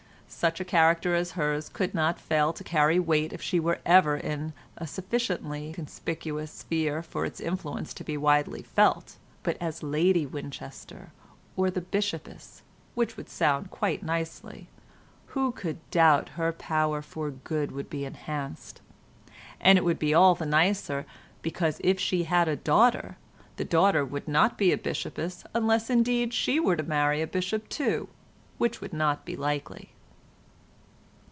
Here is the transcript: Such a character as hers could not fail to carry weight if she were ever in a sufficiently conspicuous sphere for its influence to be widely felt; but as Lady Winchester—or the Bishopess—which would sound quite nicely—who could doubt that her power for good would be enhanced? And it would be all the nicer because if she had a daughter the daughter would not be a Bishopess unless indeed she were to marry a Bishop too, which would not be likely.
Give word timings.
Such 0.33 0.61
a 0.61 0.65
character 0.65 1.13
as 1.13 1.33
hers 1.33 1.67
could 1.69 1.93
not 1.93 2.19
fail 2.19 2.51
to 2.53 2.63
carry 2.63 2.97
weight 2.99 3.31
if 3.33 3.41
she 3.43 3.59
were 3.59 3.79
ever 3.85 4.15
in 4.15 4.53
a 4.77 4.87
sufficiently 4.87 5.73
conspicuous 5.73 6.49
sphere 6.51 7.03
for 7.03 7.25
its 7.25 7.39
influence 7.41 7.93
to 7.95 8.03
be 8.03 8.17
widely 8.17 8.63
felt; 8.63 9.17
but 9.43 9.55
as 9.61 9.83
Lady 9.83 10.25
Winchester—or 10.25 11.69
the 11.69 11.81
Bishopess—which 11.81 13.17
would 13.17 13.29
sound 13.29 13.69
quite 13.71 14.01
nicely—who 14.03 15.51
could 15.51 15.91
doubt 15.91 16.25
that 16.27 16.31
her 16.31 16.53
power 16.53 17.01
for 17.03 17.29
good 17.29 17.71
would 17.73 17.89
be 17.89 18.05
enhanced? 18.05 18.81
And 19.59 19.77
it 19.77 19.83
would 19.83 19.99
be 19.99 20.13
all 20.13 20.33
the 20.33 20.45
nicer 20.47 21.05
because 21.43 21.79
if 21.83 21.99
she 21.99 22.23
had 22.23 22.47
a 22.47 22.55
daughter 22.55 23.17
the 23.57 23.65
daughter 23.65 24.03
would 24.05 24.27
not 24.29 24.57
be 24.57 24.71
a 24.71 24.77
Bishopess 24.77 25.43
unless 25.53 25.89
indeed 25.91 26.33
she 26.33 26.57
were 26.59 26.77
to 26.77 26.83
marry 26.83 27.21
a 27.21 27.27
Bishop 27.27 27.67
too, 27.69 28.07
which 28.57 28.79
would 28.81 28.93
not 28.93 29.23
be 29.25 29.35
likely. 29.35 29.91